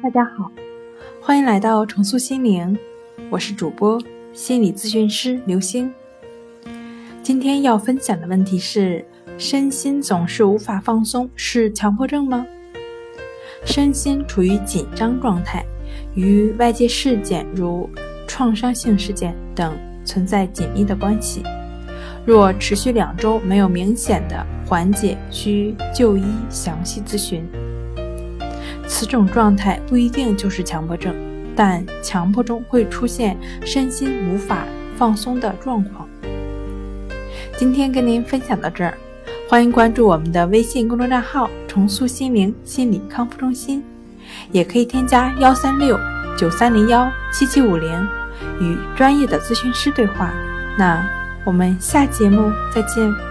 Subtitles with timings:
[0.00, 0.48] 大家好，
[1.20, 2.78] 欢迎来到重塑心灵，
[3.30, 4.00] 我是主播
[4.32, 5.92] 心理咨询师刘星。
[7.20, 9.04] 今天要分享的问题是：
[9.36, 12.46] 身心总是无法放松，是强迫症吗？
[13.64, 15.64] 身心处于紧张状态，
[16.14, 17.90] 与外界事件如
[18.28, 21.42] 创伤性事件等存在紧密的关系。
[22.24, 27.44] 若持续两周没有明显的缓解，需就医详细咨询。
[28.88, 31.14] 此种状态不一定就是强迫症，
[31.54, 34.64] 但强迫中会出现身心无法
[34.96, 36.08] 放松的状况。
[37.56, 38.94] 今天跟您分享到这儿，
[39.48, 43.84] 欢迎关注我们的微信公众账号“重塑心灵心理康复中心”，
[44.50, 45.98] 也可以添加幺三六
[46.36, 48.08] 九三零幺七七五零
[48.60, 50.32] 与专业的咨询师对话。
[50.78, 51.06] 那。
[51.46, 53.27] 我们下节目再见。